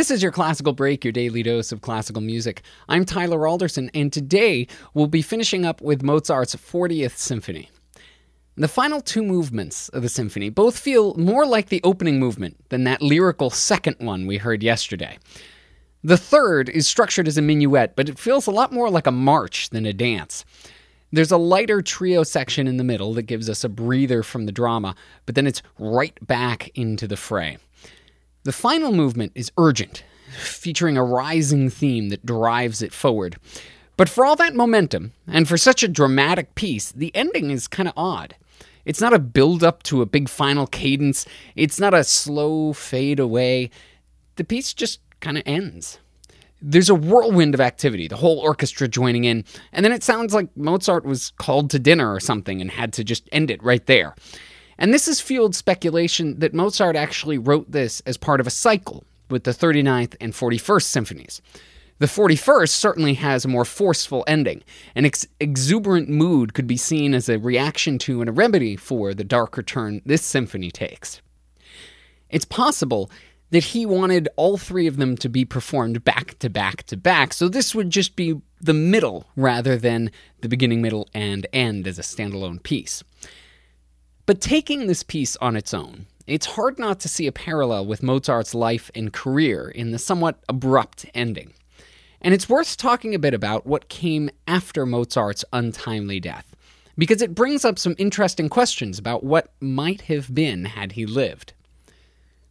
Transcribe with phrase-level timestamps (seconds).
[0.00, 2.62] This is your classical break, your daily dose of classical music.
[2.88, 7.68] I'm Tyler Alderson, and today we'll be finishing up with Mozart's 40th Symphony.
[8.56, 12.84] The final two movements of the symphony both feel more like the opening movement than
[12.84, 15.18] that lyrical second one we heard yesterday.
[16.02, 19.12] The third is structured as a minuet, but it feels a lot more like a
[19.12, 20.46] march than a dance.
[21.12, 24.52] There's a lighter trio section in the middle that gives us a breather from the
[24.52, 24.94] drama,
[25.26, 27.58] but then it's right back into the fray.
[28.42, 30.02] The final movement is urgent,
[30.38, 33.36] featuring a rising theme that drives it forward.
[33.98, 37.86] But for all that momentum, and for such a dramatic piece, the ending is kind
[37.86, 38.34] of odd.
[38.86, 43.20] It's not a build up to a big final cadence, it's not a slow fade
[43.20, 43.68] away.
[44.36, 45.98] The piece just kind of ends.
[46.62, 50.48] There's a whirlwind of activity, the whole orchestra joining in, and then it sounds like
[50.56, 54.14] Mozart was called to dinner or something and had to just end it right there.
[54.80, 59.04] And this has fueled speculation that Mozart actually wrote this as part of a cycle
[59.28, 61.42] with the 39th and 41st symphonies.
[61.98, 64.62] The 41st certainly has a more forceful ending.
[64.94, 69.12] An ex- exuberant mood could be seen as a reaction to and a remedy for
[69.12, 71.20] the darker turn this symphony takes.
[72.30, 73.10] It's possible
[73.50, 77.34] that he wanted all three of them to be performed back to back to back,
[77.34, 80.10] so this would just be the middle rather than
[80.40, 83.02] the beginning, middle, and end as a standalone piece.
[84.26, 88.02] But taking this piece on its own, it's hard not to see a parallel with
[88.02, 91.54] Mozart's life and career in the somewhat abrupt ending.
[92.20, 96.54] And it's worth talking a bit about what came after Mozart's untimely death,
[96.96, 101.54] because it brings up some interesting questions about what might have been had he lived.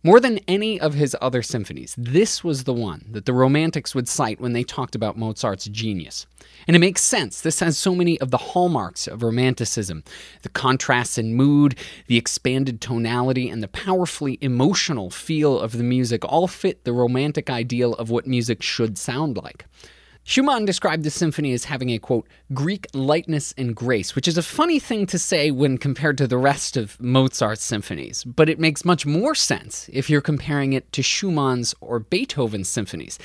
[0.01, 4.07] More than any of his other symphonies, this was the one that the Romantics would
[4.07, 6.25] cite when they talked about Mozart's genius.
[6.67, 7.41] And it makes sense.
[7.41, 10.05] This has so many of the hallmarks of Romanticism
[10.43, 11.75] the contrasts in mood,
[12.07, 17.49] the expanded tonality, and the powerfully emotional feel of the music all fit the Romantic
[17.49, 19.65] ideal of what music should sound like.
[20.23, 24.43] Schumann described the symphony as having a quote, Greek lightness and grace, which is a
[24.43, 28.85] funny thing to say when compared to the rest of Mozart's symphonies, but it makes
[28.85, 33.17] much more sense if you're comparing it to Schumann's or Beethoven's symphonies.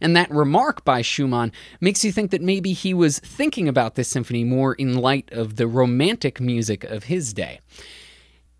[0.00, 4.08] And that remark by Schumann makes you think that maybe he was thinking about this
[4.08, 7.60] symphony more in light of the romantic music of his day.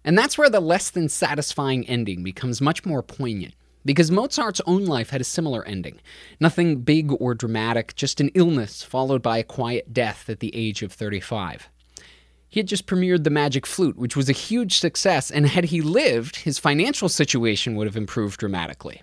[0.05, 3.55] And that's where the less than satisfying ending becomes much more poignant.
[3.88, 5.99] Because Mozart's own life had a similar ending.
[6.41, 10.82] Nothing big or dramatic, just an illness followed by a quiet death at the age
[10.82, 11.71] of 35.
[12.50, 15.81] He had just premiered The Magic Flute, which was a huge success, and had he
[15.81, 19.00] lived, his financial situation would have improved dramatically.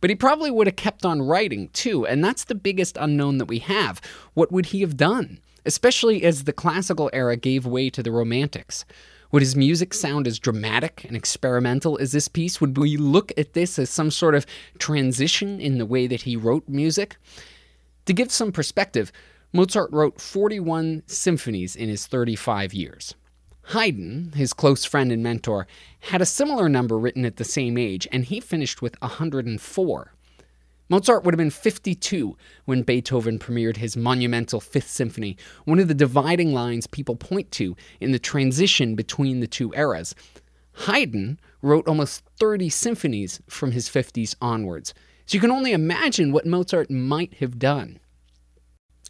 [0.00, 3.48] But he probably would have kept on writing, too, and that's the biggest unknown that
[3.48, 4.00] we have.
[4.32, 5.40] What would he have done?
[5.66, 8.86] Especially as the classical era gave way to the Romantics.
[9.32, 12.60] Would his music sound as dramatic and experimental as this piece?
[12.60, 14.44] Would we look at this as some sort of
[14.78, 17.16] transition in the way that he wrote music?
[18.04, 19.10] To give some perspective,
[19.50, 23.14] Mozart wrote 41 symphonies in his 35 years.
[23.68, 25.66] Haydn, his close friend and mentor,
[26.00, 30.11] had a similar number written at the same age, and he finished with 104.
[30.92, 32.36] Mozart would have been 52
[32.66, 37.74] when Beethoven premiered his monumental Fifth Symphony, one of the dividing lines people point to
[37.98, 40.14] in the transition between the two eras.
[40.84, 44.92] Haydn wrote almost 30 symphonies from his 50s onwards,
[45.24, 47.98] so you can only imagine what Mozart might have done.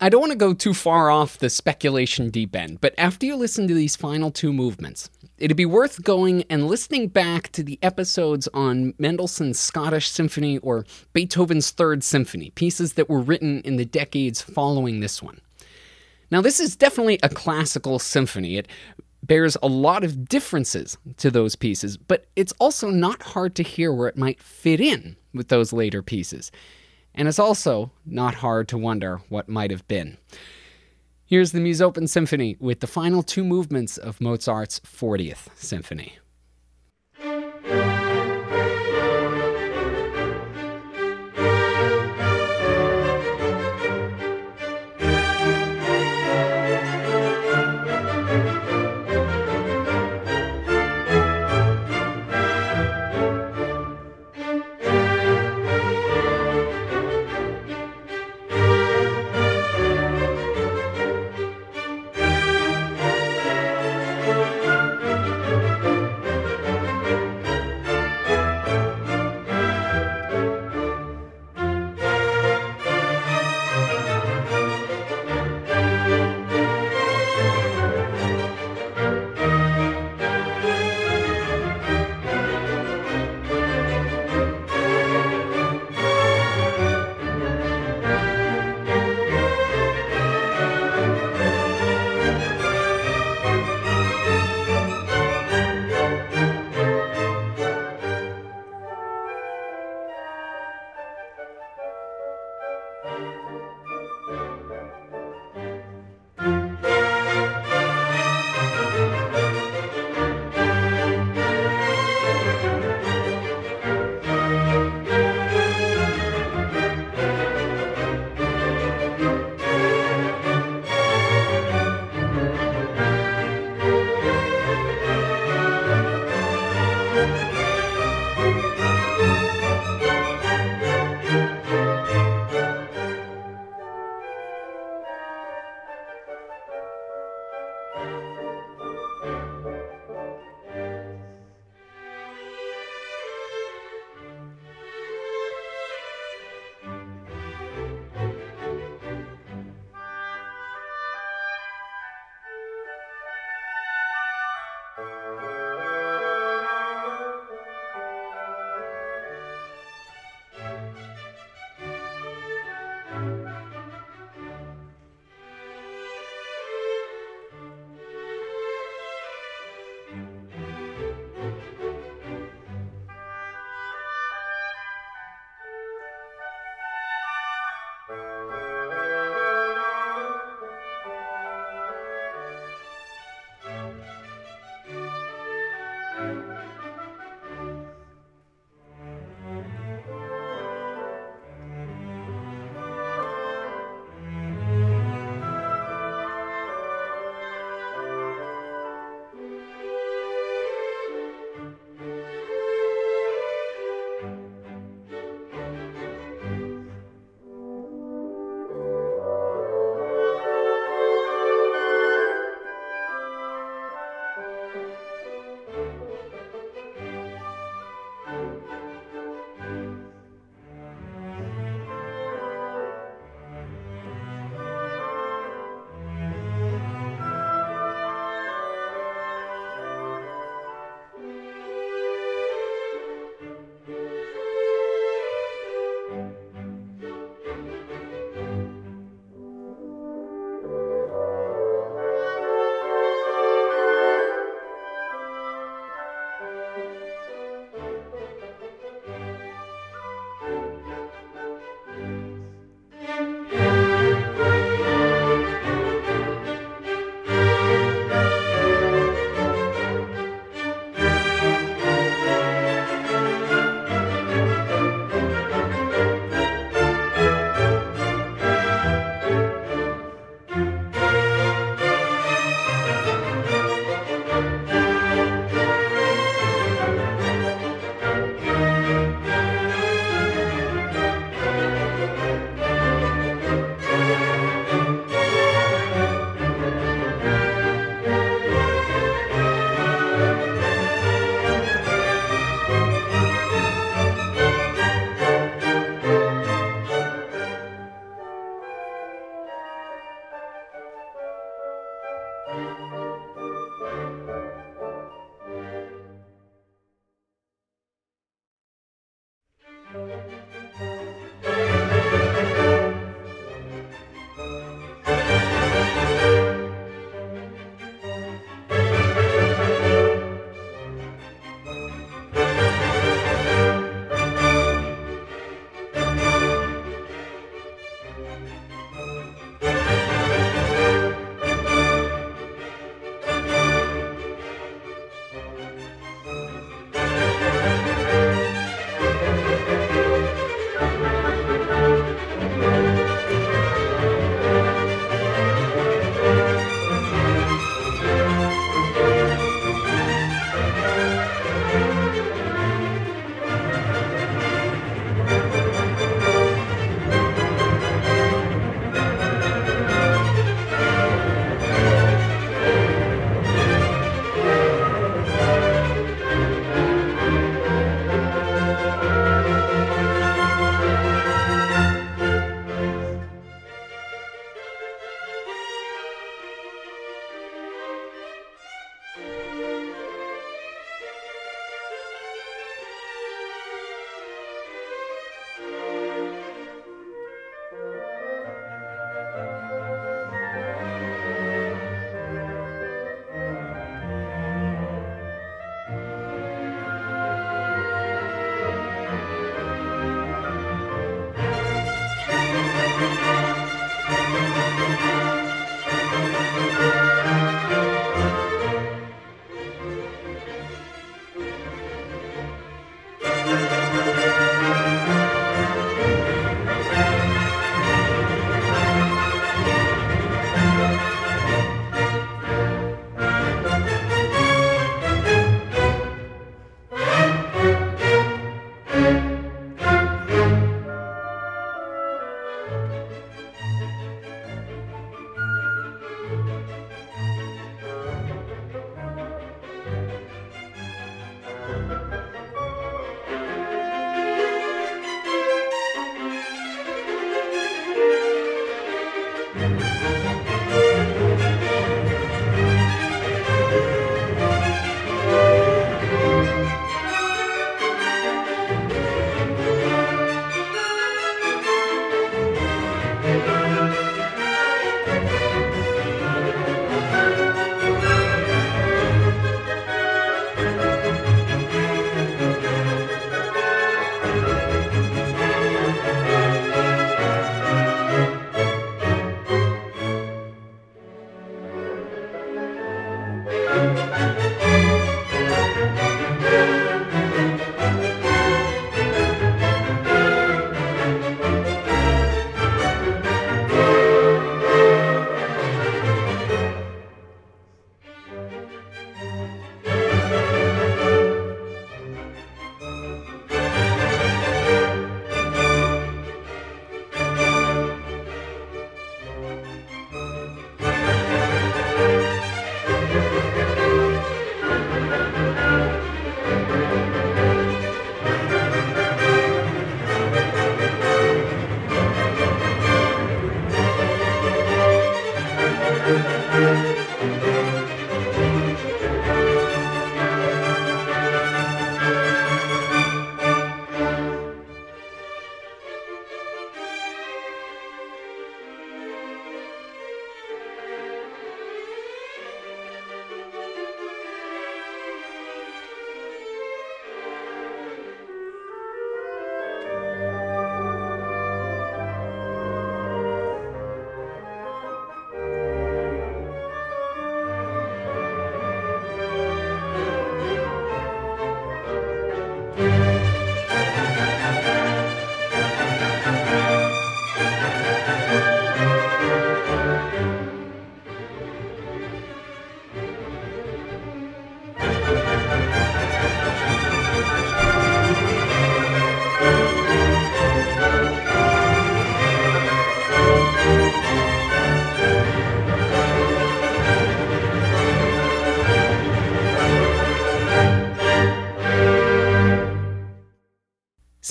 [0.02, 3.36] I don't want to go too far off the speculation deep end, but after you
[3.36, 5.08] listen to these final two movements,
[5.38, 10.84] it'd be worth going and listening back to the episodes on Mendelssohn's Scottish Symphony or
[11.12, 15.40] Beethoven's Third Symphony, pieces that were written in the decades following this one.
[16.32, 18.56] Now, this is definitely a classical symphony.
[18.56, 18.66] It
[19.22, 23.92] bears a lot of differences to those pieces, but it's also not hard to hear
[23.92, 26.50] where it might fit in with those later pieces.
[27.14, 30.16] And it's also not hard to wonder what might have been.
[31.24, 36.18] Here's the Musopen Symphony with the final two movements of Mozart's 40th Symphony.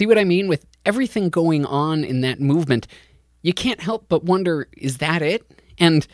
[0.02, 0.48] See what I mean?
[0.48, 2.88] With everything going on in that movement,
[3.44, 5.46] you can't help but wonder is that it?
[5.78, 6.08] And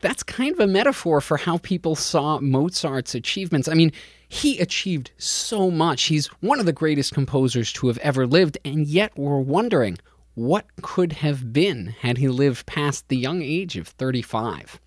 [0.00, 3.68] that's kind of a metaphor for how people saw Mozart's achievements.
[3.68, 3.92] I mean,
[4.30, 6.04] he achieved so much.
[6.04, 9.98] He's one of the greatest composers to have ever lived, and yet we're wondering
[10.32, 14.80] what could have been had he lived past the young age of 35.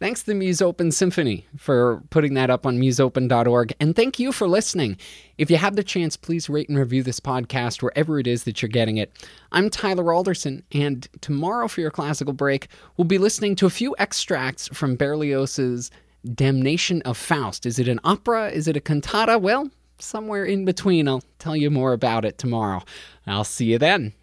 [0.00, 3.74] Thanks to Musopen Symphony for putting that up on musopen.org.
[3.78, 4.96] And thank you for listening.
[5.36, 8.62] If you have the chance, please rate and review this podcast wherever it is that
[8.62, 9.12] you're getting it.
[9.52, 13.94] I'm Tyler Alderson, and tomorrow for your classical break, we'll be listening to a few
[13.98, 15.90] extracts from Berlioz's
[16.34, 17.66] Damnation of Faust.
[17.66, 18.48] Is it an opera?
[18.48, 19.38] Is it a cantata?
[19.38, 21.08] Well, somewhere in between.
[21.08, 22.82] I'll tell you more about it tomorrow.
[23.26, 24.14] I'll see you then.